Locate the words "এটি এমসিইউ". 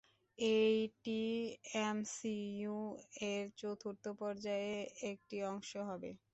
0.37-2.77